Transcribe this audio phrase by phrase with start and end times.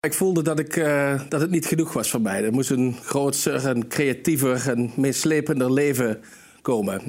[0.00, 2.44] Ik voelde dat, ik, uh, dat het niet genoeg was voor mij.
[2.44, 6.22] Er moest een groter, en creatiever en meeslepender leven
[6.62, 7.02] komen.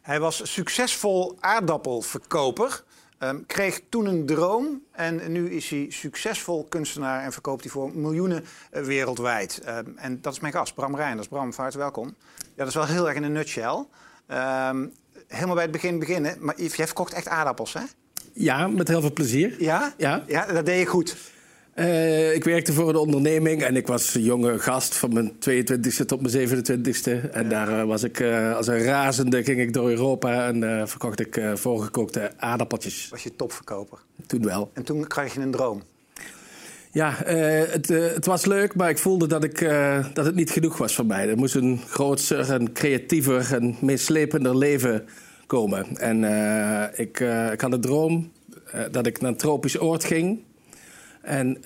[0.00, 2.84] Hij was succesvol aardappelverkoper.
[3.18, 7.96] Um, kreeg toen een droom en nu is hij succesvol kunstenaar en verkoopt hij voor
[7.96, 9.60] miljoenen uh, wereldwijd.
[9.68, 11.28] Um, en dat is mijn gast, Bram Reinders.
[11.28, 12.14] Bram, van harte welkom.
[12.36, 13.86] Ja, dat is wel heel erg in een nutshell.
[14.28, 14.92] Um,
[15.26, 17.82] helemaal bij het begin beginnen, maar jij verkocht echt aardappels, hè?
[18.32, 19.54] Ja, met heel veel plezier.
[19.58, 19.94] Ja?
[19.96, 21.16] Ja, ja dat deed je goed.
[21.78, 26.04] Uh, ik werkte voor een onderneming en ik was een jonge gast van mijn 22e
[26.06, 27.30] tot mijn 27e.
[27.32, 27.48] En ja.
[27.48, 31.40] daar uh, was ik uh, als een razende, ging ik door Europa en verkocht ik
[31.54, 33.08] voorgekookte aardappeltjes.
[33.10, 33.98] Was je topverkoper?
[34.26, 34.70] Toen wel.
[34.72, 35.82] En toen kreeg je een droom?
[36.92, 39.58] Ja, het, het, was leuk, maar ik voelde dat, ik,
[40.14, 41.28] dat het niet genoeg was voor mij.
[41.28, 45.08] Er moest een groter en creatiever en meeslepender leven
[45.48, 45.96] komen.
[45.96, 46.24] En
[46.94, 47.20] ik,
[47.52, 48.32] ik had een droom
[48.90, 50.40] dat ik naar een tropisch oord ging.
[51.22, 51.60] En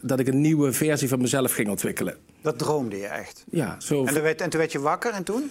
[0.00, 2.16] dat ik een nieuwe versie van mezelf ging ontwikkelen.
[2.42, 3.44] Dat droomde je echt?
[3.50, 3.76] Ja.
[3.78, 4.04] Zo...
[4.04, 5.50] En, werd, en toen werd je wakker en toen?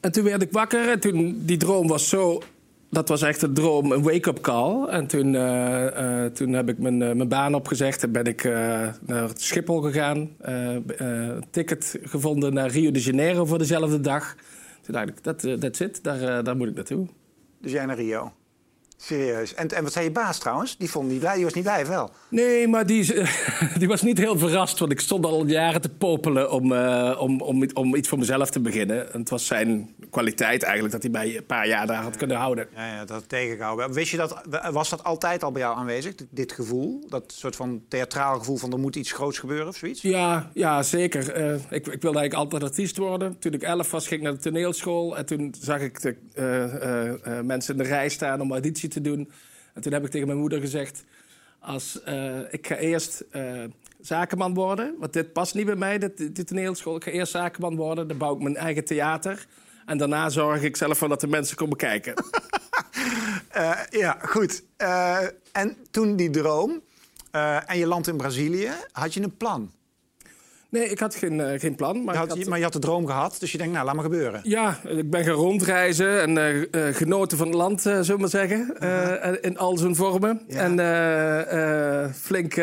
[0.00, 2.42] En toen werd ik wakker en toen, die droom was zo...
[2.90, 4.86] Dat was echt een droom, een wake-up call.
[4.88, 8.44] En toen, uh, uh, toen heb ik mijn, mijn baan opgezegd en ben ik
[9.00, 10.30] naar Schiphol gegaan.
[11.50, 14.36] ticket gevonden naar Rio de Janeiro voor dezelfde dag.
[14.86, 17.06] Toen dacht ik, dat that's it, daar, daar moet ik naartoe.
[17.60, 18.32] Dus jij naar Rio?
[18.96, 19.54] Serieus.
[19.54, 20.76] En, en wat zei je baas trouwens?
[20.76, 22.10] Die, vond niet blij, die was niet blij, wel?
[22.28, 23.12] Nee, maar die,
[23.78, 24.78] die was niet heel verrast.
[24.78, 28.50] Want ik stond al jaren te popelen om, uh, om, om, om iets voor mezelf
[28.50, 29.12] te beginnen.
[29.12, 32.36] En het was zijn kwaliteit eigenlijk dat hij mij een paar jaar daar had kunnen
[32.36, 32.68] houden.
[32.74, 33.92] Ja, ja dat tegengehouden.
[33.92, 37.06] Wist je dat, was dat altijd al bij jou aanwezig, dit, dit, gevoel?
[37.08, 40.02] Dat soort van theatraal gevoel van er moet iets groots gebeuren of zoiets?
[40.02, 41.40] Ja, ja zeker.
[41.40, 43.38] Uh, ik, ik wilde eigenlijk altijd artiest worden.
[43.38, 45.16] Toen ik elf was, ging ik naar de toneelschool.
[45.16, 46.16] En toen zag ik de,
[47.26, 49.30] uh, mensen in de rij staan om auditie te doen.
[49.74, 51.04] En toen heb ik tegen mijn moeder gezegd...
[51.60, 52.00] Als,
[52.50, 53.24] ik ga eerst
[54.00, 56.96] zakenman worden, want dit past niet bij mij, dit, dit toneelschool.
[56.96, 59.46] Ik ga eerst zakenman worden, dan bouw ik mijn eigen theater.
[59.86, 62.14] En daarna zorg ik zelf voor dat de mensen komen kijken.
[63.56, 64.62] uh, ja, goed.
[65.52, 66.82] en toen die droom
[67.66, 69.70] en je landt in Brazilië, had je een plan?
[70.68, 72.04] Nee, ik had geen, uh, geen plan.
[72.04, 72.44] Maar, je had, had...
[72.44, 74.40] maar je had de droom gehad, dus je denkt, nou, laat maar gebeuren.
[74.42, 78.28] Ja, ik ben gaan rondreizen en uh, uh, genoten van het land, zullen we maar
[78.28, 78.74] zeggen.
[78.78, 79.34] -huh.
[79.40, 80.42] in al zijn vormen.
[80.48, 80.60] Ja.
[80.60, 82.54] En flink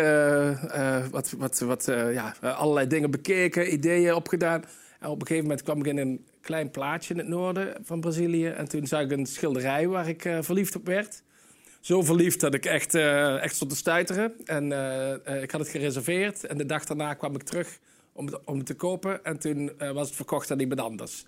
[1.11, 4.63] wat, wat, wat, ja, allerlei dingen bekeken, ideeën opgedaan.
[5.03, 7.99] En op een gegeven moment kwam ik in een klein plaatsje in het noorden van
[7.99, 8.47] Brazilië.
[8.47, 11.23] En toen zag ik een schilderij waar ik verliefd op werd
[11.83, 14.33] zo verliefd dat ik echt, uh, echt stond te stuiteren.
[14.45, 16.45] En uh, ik had het gereserveerd.
[16.45, 17.79] En de dag daarna kwam ik terug
[18.13, 19.23] om het, om het te kopen.
[19.23, 21.25] En toen was het verkocht aan iemand anders.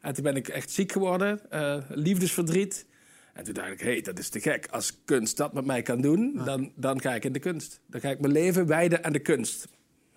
[0.00, 1.40] En toen ben ik echt ziek geworden,
[1.88, 2.86] liefdesverdriet.
[3.34, 4.66] En toen dacht ik, hé, hey, dat is te gek.
[4.70, 7.80] Als kunst dat met mij kan doen, dan, dan ga ik in de kunst.
[7.86, 9.68] Dan ga ik mijn leven wijden aan de kunst.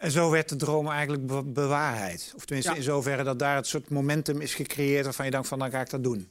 [0.03, 2.33] En zo werd de droom eigenlijk be bewaarheid.
[2.35, 2.77] Of tenminste ja.
[2.77, 5.03] in zoverre dat daar het soort momentum is gecreëerd...
[5.03, 6.27] waarvan je denkt van, dan ga ik dat doen.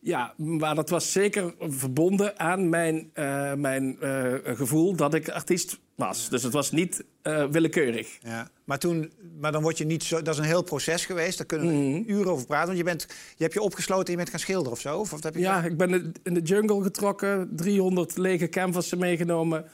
[0.00, 5.78] Ja, maar dat was zeker verbonden aan mijn, uh, mijn uh, gevoel dat ik artiest
[5.94, 6.28] was.
[6.28, 8.18] Dus het was niet uh, willekeurig.
[8.22, 8.48] Ja.
[8.64, 10.22] Maar, toen, maar dan word je niet zo...
[10.22, 11.38] Dat is een heel proces geweest.
[11.38, 12.04] Daar kunnen we mm.
[12.06, 12.66] uren over praten.
[12.66, 14.98] Want je, bent, je hebt je opgesloten en je bent gaan schilderen of zo?
[14.98, 17.48] Of wat heb je ja, ik ben in de jungle getrokken.
[17.56, 19.64] 300 lege canvassen meegenomen.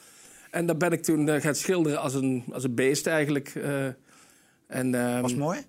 [0.51, 3.53] En dan ben ik toen gaan schilderen als een, als een beest eigenlijk.
[4.67, 5.65] en, um, was mooi?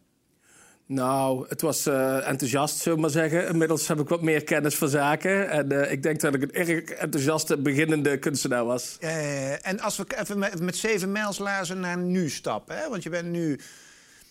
[0.91, 3.47] Nou, het was uh, enthousiast, zullen we maar zeggen.
[3.47, 5.49] Inmiddels heb ik wat meer kennis van zaken.
[5.49, 8.97] En uh, ik denk dat ik een erg enthousiaste beginnende kunstenaar was.
[8.99, 12.77] Uh, en als we even met, met zeven mijlslazen naar nu stappen.
[12.77, 12.89] Hè?
[12.89, 13.59] Want je bent nu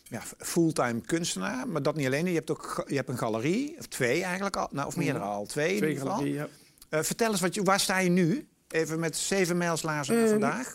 [0.03, 1.69] ja, fulltime kunstenaar.
[1.69, 2.27] Maar dat niet alleen.
[2.27, 3.75] Je hebt ook je hebt een galerie.
[3.79, 4.69] Of twee eigenlijk al.
[4.71, 5.47] Nou, of meerdere al.
[5.47, 6.47] Twee, twee galerieën,
[6.91, 7.05] ja.
[7.05, 8.49] vertel eens, wat je, waar sta je nu?
[8.71, 10.75] Even met zeven mijlslazen naar vandaag.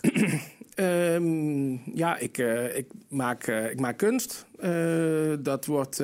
[0.75, 4.45] Um, ja, ik, uh, ik, maak, uh, ik maak kunst.
[4.59, 6.03] Uh, dat wordt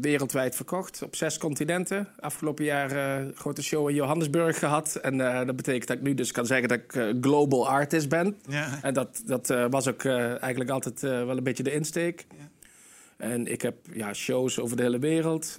[0.00, 2.08] wereldwijd verkocht op zes continenten.
[2.20, 4.94] Afgelopen jaar een grote show in Johannesburg gehad.
[4.94, 8.36] En dat betekent dat ik nu dus kan zeggen dat ik global artist ben.
[8.48, 8.78] Ja.
[8.82, 12.26] En dat, dat was ook eigenlijk altijd wel een beetje de insteek.
[12.38, 12.51] Ja.
[13.22, 15.58] En ik heb ja, shows over de hele wereld.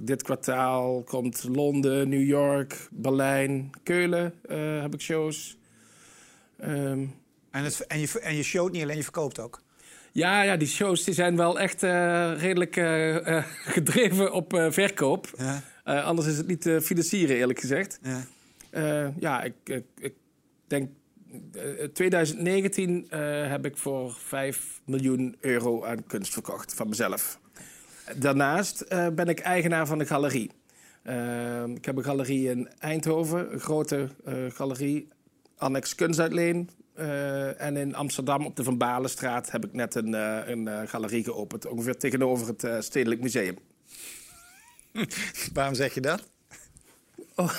[0.00, 4.34] dit kwartaal komt Londen, New York, Berlijn, Keulen
[4.80, 5.58] heb ik shows.
[6.64, 7.14] Um,
[7.50, 9.62] en, het, en, je, en je showt niet alleen, je verkoopt ook.
[10.12, 12.74] Ja, ja die shows die zijn wel echt uh, redelijk
[13.76, 15.30] gedreven op verkoop.
[15.84, 16.00] Ja.
[16.00, 17.98] anders is het niet te financieren, eerlijk gezegd.
[18.02, 20.14] Ja, ja ik, ik, ik
[20.66, 20.88] denk...
[21.92, 23.06] 2019
[23.48, 27.40] heb ik voor 5 miljoen euro aan kunst verkocht van mezelf.
[28.16, 30.50] Daarnaast ben ik eigenaar van de galerie.
[31.74, 34.08] ik heb een galerie in Eindhoven, een grote
[34.48, 35.08] galerie
[35.56, 36.70] Annex Kunstuitleen.
[37.56, 40.12] En in Amsterdam op de Van Balenstraat heb ik net een,
[40.50, 41.66] een galerie geopend.
[41.66, 43.56] Ongeveer tegenover het Stedelijk Museum.
[45.54, 46.33] Waarom zeg je dat?
[47.36, 47.50] Oh.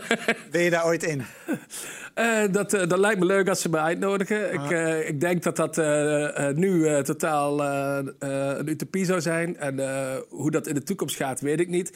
[0.50, 1.22] ben je daar ooit in?
[2.50, 4.52] dat, dat lijkt me leuk als ze me uitnodigen.
[4.52, 4.70] Ik,
[5.08, 5.76] ik denk dat dat
[6.56, 9.56] nu totaal een utopie zou zijn.
[9.56, 9.80] En
[10.28, 11.92] hoe dat in de toekomst gaat, weet ik niet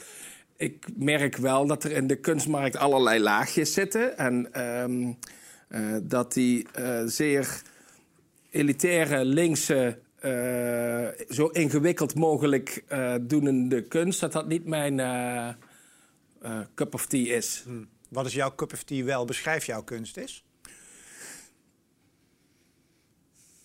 [0.59, 4.17] ik merk wel dat er in de kunstmarkt allerlei laagjes zitten.
[4.17, 5.17] En um,
[5.69, 7.61] uh, dat die uh, zeer
[8.51, 12.83] elitaire, linkse, uh, zo ingewikkeld mogelijk
[13.21, 14.19] doenende kunst...
[14.19, 14.95] dat dat niet mijn
[16.75, 17.61] cup of tea is.
[17.65, 17.89] Hmm.
[18.09, 19.25] Wat is jouw cup of tea wel?
[19.25, 20.43] Beschrijf jouw kunst eens.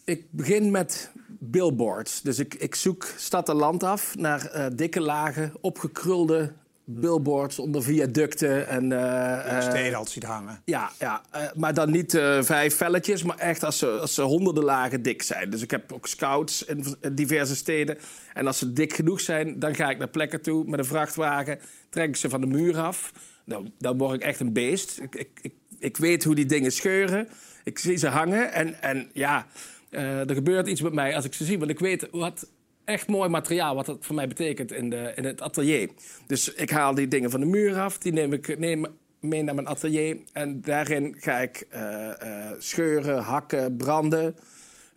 [0.05, 2.23] Ik begin met billboards.
[2.23, 8.69] Dus ik, ik zoek stad en land af naar dikke lagen, opgekrulde billboards onder viaducten.
[8.69, 10.61] En, uh, steden altijd ziet hangen.
[10.65, 14.23] Ja, ja uh, maar dan niet uh, vijf velletjes, maar echt als ze, als ze
[14.23, 15.51] honderden lagen dik zijn.
[15.51, 17.99] Dus ik heb ook scouts in, diverse steden.
[18.35, 21.59] En als ze dik genoeg zijn, dan ga ik naar plekken toe met een vrachtwagen.
[21.89, 23.13] Trek ik ze van de muur af.
[23.45, 25.01] Nou, dan word ik echt een beest.
[25.01, 27.29] Ik, ik, ik, ik weet hoe die dingen scheuren.
[27.65, 29.47] Ik zie ze hangen en, en ja...
[29.91, 31.59] er gebeurt iets met mij als ik ze zie.
[31.59, 32.47] Want ik weet wat
[32.85, 35.91] echt mooi materiaal, wat dat voor mij betekent in, de, in het atelier.
[36.27, 38.87] Dus ik haal die dingen van de muur af, die neem ik neem
[39.21, 40.17] mee naar mijn atelier.
[40.33, 44.37] En daarin ga ik uh, uh, scheuren, hakken, branden,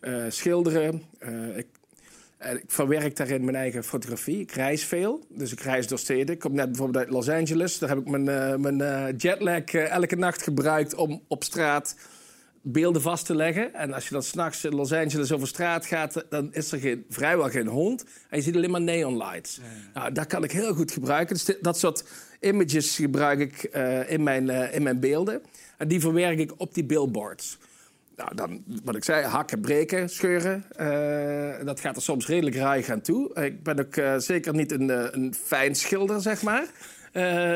[0.00, 1.02] uh, schilderen.
[1.54, 1.66] ik,
[2.38, 4.40] ik, verwerk daarin mijn eigen fotografie.
[4.40, 6.34] Ik reis veel, dus ik reis door steden.
[6.34, 7.78] Ik kom net bijvoorbeeld uit Los Angeles.
[7.78, 11.96] Daar heb ik mijn, mijn jetlag elke nacht gebruikt om op straat
[12.72, 13.74] beelden vast te leggen.
[13.74, 17.04] En als je dan s'nachts in Los Angeles over straat gaat, dan is er geen,
[17.08, 18.04] vrijwel geen hond.
[18.28, 19.60] En je ziet alleen maar neon lights.
[19.94, 21.34] Nou, dat kan ik heel goed gebruiken.
[21.34, 22.04] Dus dat soort
[22.40, 25.42] images gebruik ik uh, in, mijn, uh, in mijn beelden.
[25.76, 27.58] En die verwerk ik op die billboards.
[28.16, 30.64] Nou, dan, wat ik zei, hakken, breken, scheuren.
[30.80, 33.34] Uh, dat gaat er soms redelijk raar aan toe.
[33.34, 36.66] Ik ben ook zeker niet een, een fijn schilder, zeg maar.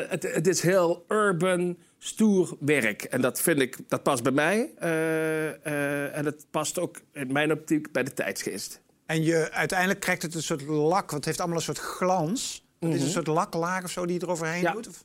[0.08, 3.02] Het, het is heel urban, stoer werk.
[3.02, 4.70] En dat vind ik, dat past bij mij.
[4.82, 4.88] Uh,
[5.44, 8.80] uh, en het past ook in mijn optiek bij de tijdsgeest.
[9.06, 12.64] En je, uiteindelijk krijgt het een soort lak, want het heeft allemaal een soort glans.
[12.78, 13.12] Het is een mhm.
[13.12, 14.72] soort laklaag of zo die je eroverheen ja.
[14.72, 14.88] doet?
[14.88, 15.04] Of?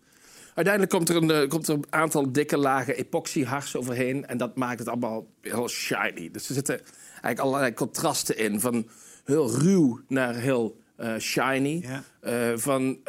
[0.53, 4.27] Uiteindelijk komt er, een, uh, komt er een aantal dikke lagen epoxyhars overheen.
[4.27, 6.29] En dat maakt het allemaal heel shiny.
[6.31, 8.59] Dus er zitten eigenlijk allerlei contrasten in.
[8.59, 8.89] Van
[9.25, 10.79] heel ruw naar heel
[11.19, 11.85] shiny.
[12.21, 12.57] Ja.
[12.57, 12.99] Van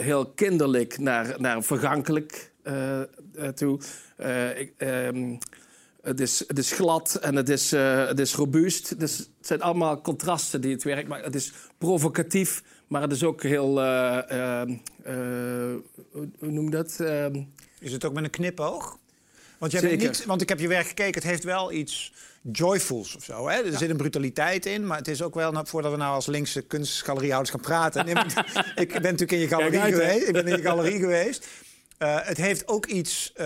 [0.00, 2.47] heel kinderlijk naar, naar vergankelijk.
[2.68, 3.78] Eh, toe.
[4.16, 5.36] Eh, ik, ehm,
[6.02, 9.00] het, is, het is glad en het is, het is robuust.
[9.00, 11.24] Dus het zijn allemaal contrasten die het werk maken.
[11.24, 13.82] Het is provocatief, maar het is ook heel...
[13.82, 14.62] Uh,
[16.38, 17.00] hoe noem je dat?
[17.00, 17.42] Ehm,
[17.80, 18.98] is het ook met een knipoog?
[19.58, 22.12] Want, je hebt niet, want ik heb je werk gekeken, het heeft wel iets
[22.52, 23.48] joyfuls of zo.
[23.48, 23.62] Hè?
[23.62, 25.52] Er zit een brutaliteit in, maar het is ook wel...
[25.52, 28.06] Nou, voordat we nou als linkse kunstgaleriehouders gaan praten...
[28.84, 30.26] ik ben natuurlijk in je galerie geweest.
[30.26, 31.46] Ik ben in je galerie geweest.
[31.98, 33.32] Uh, het heeft ook iets.
[33.36, 33.44] Uh,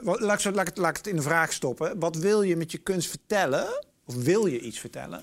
[0.00, 1.98] laat, ik, laat, laat, ik het in de vraag stoppen.
[1.98, 3.66] Wat wil je met je kunst vertellen?
[4.04, 5.20] Of wil je iets vertellen?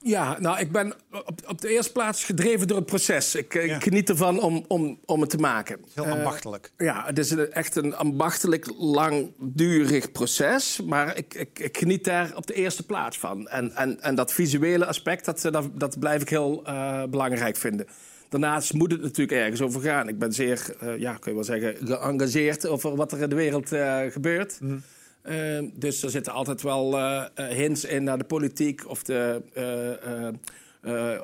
[0.00, 3.34] Ja, nou, ik ben op, op de eerste plaats gedreven door het proces.
[3.34, 3.60] Ik, ja.
[3.60, 5.80] ik geniet ervan om, om, om het te maken.
[5.94, 6.72] Heel ambachtelijk.
[6.76, 10.80] Uh, ja, het is een, echt een ambachtelijk, langdurig proces.
[10.84, 13.48] Maar ik, ik, ik, geniet daar op de eerste plaats van.
[13.48, 16.62] En, en, en dat visuele aspect, dat, dat, dat blijf ik heel
[17.10, 17.86] belangrijk vinden.
[18.28, 20.08] Daarnaast moet het natuurlijk ergens over gaan.
[20.08, 23.34] Ik ben zeer, uh, ja, kun je wel zeggen, geëngageerd over wat er in de
[23.34, 24.58] wereld uh, gebeurt.
[24.60, 24.82] Mm.
[25.22, 26.98] Uh, dus er zitten altijd wel
[27.34, 29.42] hints in naar de politiek of de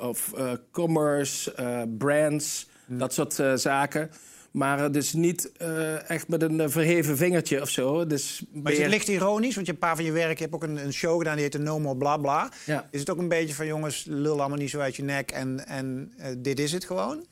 [0.00, 0.32] of,
[0.70, 1.52] commerce,
[1.98, 2.98] brands, mm.
[2.98, 4.10] dat soort zaken.
[4.54, 8.06] Maar dus niet uh, echt met een verheven vingertje of zo.
[8.06, 9.54] Dus maar is het licht ironisch?
[9.54, 11.44] Want je een paar van je werk, je hebt ook een, een show gedaan die
[11.44, 12.50] heet No More Bla Bla.
[12.66, 12.88] Ja.
[12.90, 15.66] Is het ook een beetje van jongens, lul allemaal niet zo uit je nek en,
[15.66, 17.24] en uh, dit is het gewoon?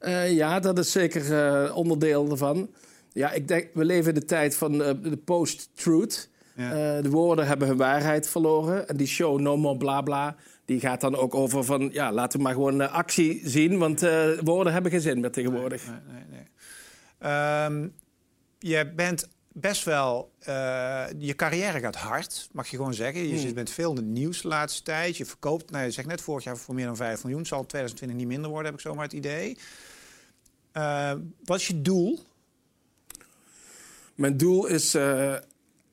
[0.00, 2.68] Uh, ja, dat is zeker onderdeel ervan.
[3.12, 6.28] Ja, ik denk, we leven in de tijd van de post-truth.
[6.56, 7.00] Ja.
[7.00, 8.88] de woorden hebben hun waarheid verloren.
[8.88, 11.88] En die show No More Bla Bla, die gaat dan ook over van...
[11.92, 14.00] ja, laten we maar gewoon actie zien, want
[14.44, 15.86] woorden hebben geen zin meer tegenwoordig.
[15.86, 16.27] Nee, nee, nee.
[17.24, 17.94] Um,
[18.58, 20.32] je bent best wel.
[20.48, 23.22] Uh, je carrière gaat hard, mag je gewoon zeggen.
[23.22, 23.38] Je hmm.
[23.38, 25.16] zit met veel in het nieuws de laatste tijd.
[25.16, 27.46] Je verkoopt, nou, je zegt net vorig jaar voor meer dan 5 miljoen.
[27.46, 29.58] Zal 2020 niet minder worden, heb ik zomaar het idee.
[30.76, 31.12] Uh,
[31.44, 32.20] wat is je doel?
[34.14, 35.34] Mijn doel is uh,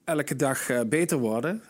[0.04, 1.62] elke dag uh, beter worden.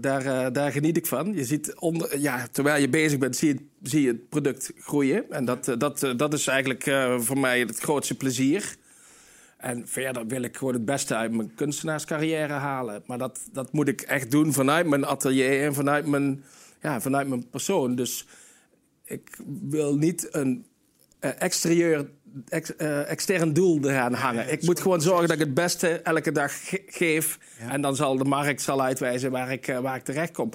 [0.00, 1.34] daar, daar geniet ik van.
[1.34, 5.30] Je ziet onder, ja, terwijl je bezig bent, zie je, zie je het product groeien.
[5.30, 6.82] En dat, dat, dat is eigenlijk
[7.18, 8.76] voor mij het grootste plezier.
[9.64, 13.02] En verder wil ik gewoon het beste uit mijn kunstenaarscarrière halen.
[13.06, 16.44] Maar dat, dat moet ik echt doen vanuit mijn atelier en vanuit mijn,
[16.80, 17.94] ja, vanuit mijn persoon.
[17.94, 18.26] Dus
[19.04, 20.66] ik wil niet een
[21.20, 22.10] uh, exterieur,
[22.48, 24.52] ex, uh, extern doel eraan hangen.
[24.52, 27.38] ik moet gewoon zorgen dat ik het beste elke dag ge geef.
[27.58, 27.70] Ja.
[27.70, 30.50] En dan zal de markt zal uitwijzen waar ik, uh, waar ik terecht kom.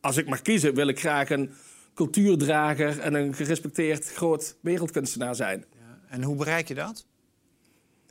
[0.00, 1.50] Als ik mag kiezen, wil ik graag een
[1.94, 5.64] cultuurdrager en een gerespecteerd groot wereldkunstenaar zijn.
[5.72, 5.98] Ja.
[6.08, 7.06] En hoe bereik je dat?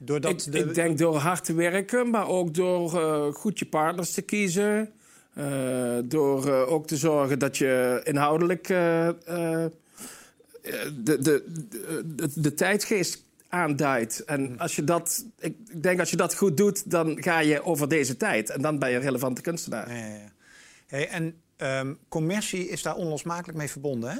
[0.03, 0.59] Doordat ik, de...
[0.59, 4.91] ik denk door hard te werken, maar ook door uh, goed je partners te kiezen.
[5.37, 9.71] Uh, door uh, ook te zorgen dat je inhoudelijk de,
[11.03, 11.43] de, de,
[12.05, 14.23] de, de tijdgeest aanduidt.
[14.25, 17.89] En als je dat, ik denk als je dat goed doet, dan ga je over
[17.89, 18.49] deze tijd.
[18.49, 19.95] En dan ben je een relevante kunstenaar.
[19.95, 20.31] Ja, ja.
[20.87, 24.17] Hey, en um, commercie is daar onlosmakelijk mee verbonden, hè?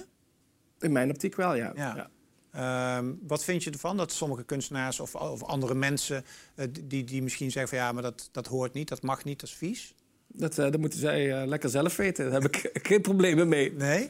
[0.80, 1.72] In mijn optiek wel, ja.
[1.76, 2.10] ja.
[2.58, 7.22] Um, wat vind je ervan dat sommige kunstenaars of, of andere mensen uh, die, die
[7.22, 9.94] misschien zeggen van ja, maar dat, dat hoort niet, dat mag niet, dat is vies?
[10.28, 12.32] Dat, uh, dat moeten zij uh, lekker zelf weten.
[12.32, 13.74] Daar heb ik geen problemen mee.
[13.74, 14.10] Nee.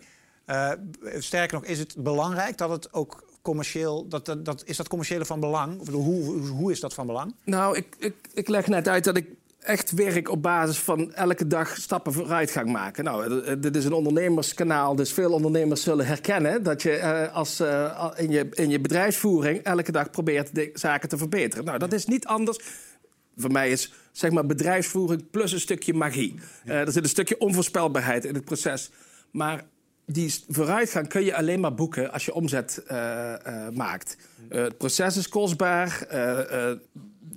[1.17, 5.25] sterker nog, is het belangrijk dat het ook commercieel, dat, dat, dat, is dat commerciële
[5.25, 5.79] van belang?
[5.79, 7.35] Of hoe, hoe, hoe is dat van belang?
[7.43, 9.27] Nou, ik, ik, ik leg net uit dat ik
[9.59, 13.03] echt werk op basis van elke dag stappen vooruitgang maken.
[13.03, 17.59] Nou, dit is een ondernemerskanaal, dus veel ondernemers zullen herkennen dat je uh, als,
[18.15, 21.65] in, je, in je bedrijfsvoering elke dag probeert de zaken te verbeteren.
[21.65, 22.59] Nou, dat is niet anders.
[23.35, 26.39] Voor mij is zeg maar bedrijfsvoering plus een stukje magie.
[26.65, 28.91] Er zit een stukje onvoorspelbaarheid in het proces.
[29.31, 29.65] Maar
[30.11, 32.83] die vooruitgang kun je alleen maar boeken als je omzet
[33.73, 34.17] maakt.
[34.49, 36.07] het proces is kostbaar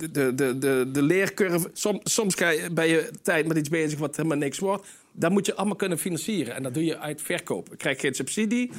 [0.08, 1.70] de, de, de, de leercurve.
[1.72, 2.34] Som, soms
[2.72, 4.86] ben je tijd met iets bezig wat helemaal niks wordt.
[5.12, 6.54] Dat moet je allemaal kunnen financieren.
[6.54, 7.72] En dat doe je uit verkoop.
[7.72, 8.70] Ik krijg geen subsidie.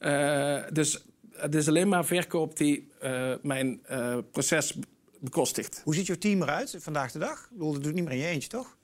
[0.00, 4.74] Uh, dus het is alleen maar verkoop die uh, mijn uh, proces
[5.18, 5.80] bekostigt.
[5.84, 7.38] Hoe ziet jouw team eruit vandaag de dag?
[7.44, 8.75] Ik bedoel, dat doet niet meer in je eentje, toch?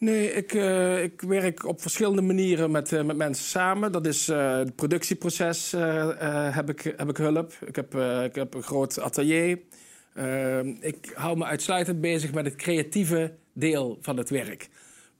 [0.00, 3.92] Nee, ik, uh, ik werk op verschillende manieren met, uh, met mensen samen.
[3.92, 5.70] Dat is uh, het productieproces,
[6.50, 7.52] heb, ik, heb ik hulp.
[7.66, 9.58] Ik heb, ik heb een groot atelier.
[10.80, 14.68] Ik hou me uitsluitend bezig met het creatieve deel van het werk.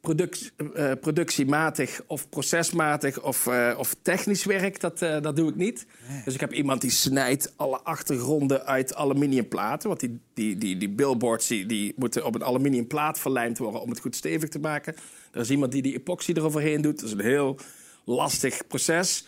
[0.00, 5.56] Product, uh, productiematig of procesmatig of, uh, of technisch werk, dat, uh, dat doe ik
[5.56, 5.86] niet.
[6.08, 6.22] Nee.
[6.24, 9.88] Dus ik heb iemand die snijdt alle achtergronden uit aluminiumplaten.
[9.88, 13.90] Want die, die, die, die billboards die, die moeten op een aluminiumplaat verlijmd worden om
[13.90, 14.94] het goed stevig te maken.
[15.32, 17.00] Er is iemand die die epoxy eroverheen doet.
[17.00, 17.58] Dat is een heel
[18.04, 19.26] lastig proces.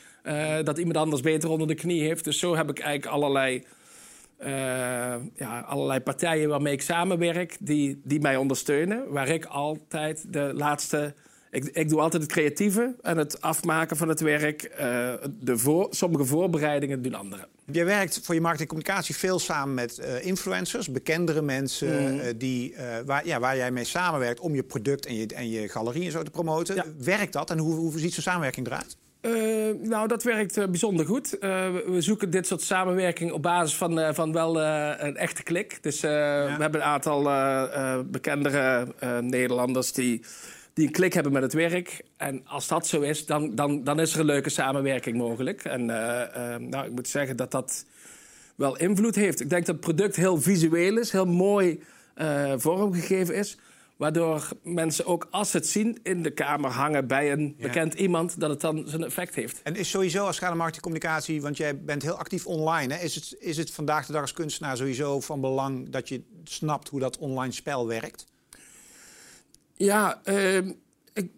[0.64, 2.24] dat iemand anders beter onder de knie heeft.
[2.24, 3.64] Dus zo heb ik eigenlijk allerlei
[5.34, 9.04] ja, allerlei partijen waarmee ik samenwerk, die, die mij ondersteunen.
[9.08, 11.14] Waar ik altijd de laatste.
[11.50, 14.70] Ik, ik doe altijd het creatieve en het afmaken van het werk.
[14.80, 17.46] Uh, de voor, sommige voorbereidingen doen anderen.
[17.72, 22.38] Je werkt voor je markt en communicatie veel samen met uh, influencers, bekendere mensen, mm.
[22.38, 22.74] die,
[23.06, 26.10] waar, ja, waar jij mee samenwerkt om je product en je, en je galerie en
[26.10, 26.74] zo te promoten.
[26.74, 26.84] Ja.
[26.98, 28.96] Werkt dat en hoe, hoe ziet zo'n samenwerking eruit?
[29.22, 31.34] Uh, nou, dat werkt uh, bijzonder goed.
[31.34, 31.40] Uh,
[31.86, 35.78] we zoeken dit soort samenwerking op basis van, van wel een echte klik.
[35.82, 36.44] Dus ja.
[36.56, 37.22] we hebben een aantal
[38.04, 38.86] bekendere
[39.20, 40.22] Nederlanders die,
[40.72, 42.02] die een klik hebben met het werk.
[42.16, 45.64] En als dat zo is, dan, dan, dan is er een leuke samenwerking mogelijk.
[45.64, 45.84] En
[46.68, 47.84] nou, ik moet zeggen dat dat
[48.54, 49.40] wel invloed heeft.
[49.40, 51.82] Ik denk dat het product heel visueel is, heel mooi
[52.56, 53.58] vormgegeven is.
[54.02, 57.66] Waardoor mensen ook als ze het zien in de kamer hangen bij een ja.
[57.66, 59.62] bekend iemand, dat het dan zijn effect heeft.
[59.62, 62.94] En is sowieso als schade marketingcommunicatie, want jij bent heel actief online.
[62.94, 63.02] Hè?
[63.02, 66.88] Is, het, is het vandaag de dag als kunstenaar sowieso van belang dat je snapt
[66.88, 68.26] hoe dat online spel werkt?
[69.74, 70.56] Ja, uh,
[71.12, 71.30] ik,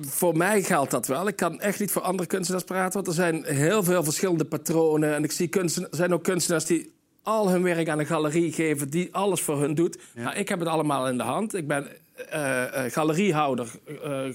[0.00, 1.28] voor mij geldt dat wel.
[1.28, 5.14] Ik kan echt niet voor andere kunstenaars praten, want er zijn heel veel verschillende patronen.
[5.14, 6.93] En ik zie kunstenaars, zijn ook kunstenaars die
[7.24, 9.98] al hun werk aan een galerie geven die alles voor hun doet.
[10.14, 10.22] Ja.
[10.22, 11.54] Nou, ik heb het allemaal in de hand.
[11.54, 11.88] Ik ben
[12.32, 13.68] uh, uh, galeriehouder
[14.04, 14.26] uh,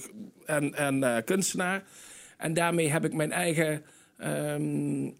[0.44, 1.82] en, en kunstenaar.
[2.36, 3.82] En daarmee heb ik mijn eigen
[4.24, 5.14] um,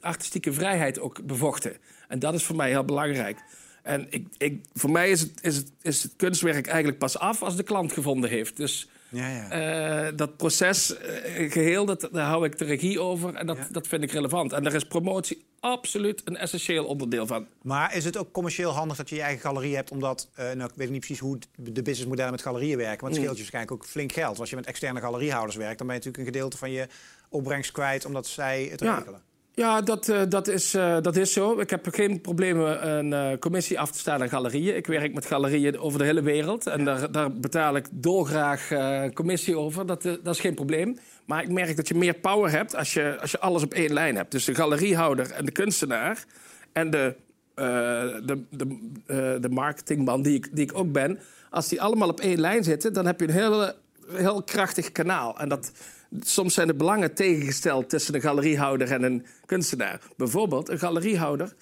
[0.00, 1.76] artistieke vrijheid ook bevochten.
[2.08, 3.38] En dat is voor mij heel belangrijk.
[3.82, 7.42] En ik, ik, voor mij is het, is, het, is het kunstwerk eigenlijk pas af
[7.42, 8.56] als de klant gevonden heeft.
[8.56, 10.06] Dus ja, ja.
[10.06, 13.68] Uh, dat proces uh, geheel, dat, daar hou ik de regie over en dat, ja.
[13.70, 14.52] dat vind ik relevant.
[14.52, 17.46] En daar is promotie absoluut een essentieel onderdeel van.
[17.62, 19.90] Maar is het ook commercieel handig dat je je eigen galerie hebt?
[19.90, 23.00] Omdat, uh, nou, ik weet niet precies hoe de businessmodellen met galerieën werken.
[23.00, 24.38] Want het scheelt je waarschijnlijk ook flink geld.
[24.38, 26.86] Als je met externe galeriehouders werkt, dan ben je natuurlijk een gedeelte van je
[27.28, 29.22] opbrengst kwijt omdat zij het regelen.
[29.54, 31.60] Ja, dat, uh, dat, is, uh, dat is zo.
[31.60, 34.76] Ik heb geen problemen een uh, commissie af te staan aan galerieën.
[34.76, 36.66] Ik werk met galerieën over de hele wereld.
[36.66, 38.68] En daar, daar betaal ik dolgraag
[39.14, 39.86] commissie over.
[39.86, 40.98] Dat, dat is geen probleem.
[41.26, 43.92] Maar ik merk dat je meer power hebt als je, als je alles op één
[43.92, 44.30] lijn hebt.
[44.30, 46.24] Dus de galeriehouder en de kunstenaar.
[46.72, 47.14] En de
[47.54, 51.18] de, de, de marketingman die ik, die ik ook ben,
[51.50, 53.72] als die allemaal op één lijn zitten, dan heb je een heel,
[54.12, 55.38] heel krachtig kanaal.
[55.38, 55.72] En dat,
[56.20, 60.00] soms zijn de belangen tegengesteld tussen een galeriehouder en een kunstenaar.
[60.16, 61.54] Bijvoorbeeld, een galeriehouder,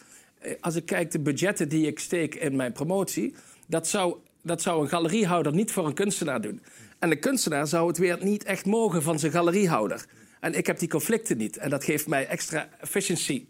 [0.61, 3.35] als ik kijk de budgetten die ik steek in mijn promotie,
[3.67, 6.63] dat zou, dat zou een galeriehouder niet voor een kunstenaar doen.
[6.99, 10.05] En de kunstenaar zou het weer niet echt mogen van zijn galeriehouder.
[10.41, 11.57] En ik heb die conflicten niet.
[11.57, 13.49] En dat geeft mij extra efficiëntie.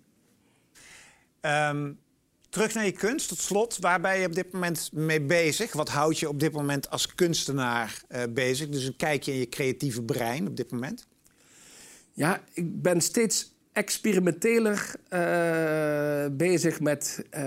[1.41, 1.99] Um,
[2.51, 3.77] terug naar je kunst, tot slot.
[3.81, 5.73] Waar ben je op dit moment mee bezig?
[5.73, 8.69] Wat houd je op dit moment als kunstenaar uh, bezig?
[8.69, 11.07] Dus een kijkje in je creatieve brein op dit moment.
[12.13, 17.41] Ja, ik ben steeds experimenteler uh, bezig met, uh,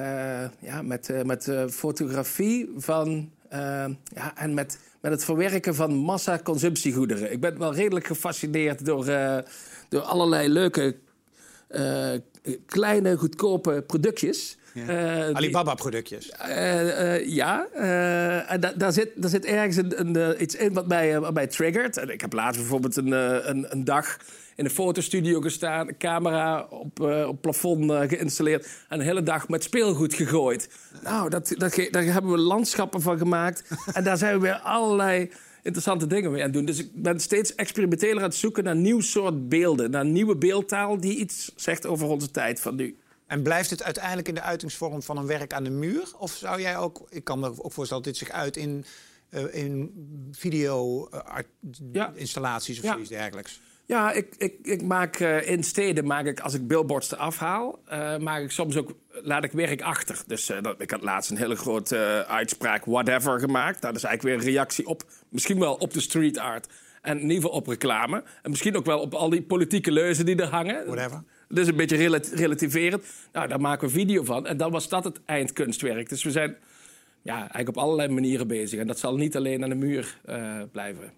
[0.60, 3.32] ja, met, met fotografie van,
[4.04, 7.32] ja, en met met het verwerken van massaconsumptiegoederen.
[7.32, 9.06] Ik ben wel redelijk gefascineerd door,
[9.90, 10.96] door allerlei leuke,
[12.66, 14.58] kleine, goedkope productjes.
[14.74, 15.27] Ja.
[15.27, 16.32] Uh, Alibaba-productjes.
[17.25, 17.68] ja,
[18.48, 21.48] en da daar, zit, daar zit ergens een, een, iets in wat mij, wat mij
[21.48, 21.98] triggert.
[21.98, 23.12] En ik heb laatst bijvoorbeeld een,
[23.50, 24.18] een, een dag
[24.56, 29.24] in een fotostudio gestaan, een camera op, uh, op plafond uh, geïnstalleerd en een hele
[29.24, 30.70] dag met speelgoed gegooid.
[31.03, 33.63] Nou, dat, dat, daar hebben we landschappen van gemaakt
[33.94, 35.32] en daar zijn we weer allerlei
[35.63, 36.65] interessante dingen mee aan het doen.
[36.65, 41.00] Dus ik ben steeds experimenteler aan het zoeken naar nieuw soort beelden, naar nieuwe beeldtaal
[41.00, 42.98] die iets zegt over onze tijd van nu.
[43.34, 46.12] En blijft het uiteindelijk in de uitingsvorm van een werk aan de muur?
[46.18, 48.86] Of zou jij ook, ik kan me ook voorstellen dat dit zich uit in,
[49.30, 49.92] uh, in
[50.32, 52.92] video-installaties of ja.
[52.92, 53.62] zoiets dergelijks?
[53.86, 57.80] Ja, ik, ik, ik maak uh, in steden, maak ik, als ik billboards eraf haal,
[57.92, 60.24] uh, maak ik soms ook, laat ik werk achter.
[60.28, 63.82] Dus uh, dat, ik had laatst een hele grote uitspraak, whatever, gemaakt.
[63.82, 66.68] Nou, dat is eigenlijk weer een reactie op, misschien wel op de street art.
[67.02, 68.24] En in ieder geval op reclame.
[68.42, 70.86] En misschien ook wel op al die politieke leuzen die er hangen.
[70.86, 71.24] Whatever.
[71.54, 73.04] Dus een beetje relat relativerend.
[73.32, 74.48] Nou, daar maken we video van.
[74.48, 76.10] En dan was dat het eindkunstwerk.
[76.10, 76.56] Dus we zijn
[77.22, 78.80] ja, eigenlijk op allerlei manieren bezig.
[78.80, 80.20] En dat zal niet alleen aan de muur
[80.72, 81.14] blijven.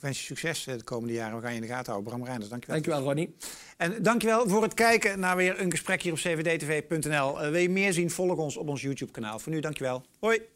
[0.00, 1.36] Ik wens je succes eh, de komende jaren.
[1.36, 2.12] We gaan je in de gaten houden.
[2.12, 2.80] Bram Reinders, dankjewel.
[2.80, 3.34] Dankjewel, Ronnie.
[3.76, 7.44] En dankjewel voor het kijken naar weer een gesprek hier op cvdtv.nl.
[7.44, 9.38] Uh, wil je meer zien, volg ons op ons YouTube-kanaal.
[9.38, 10.04] Voor nu, dankjewel.
[10.18, 10.50] Hoi.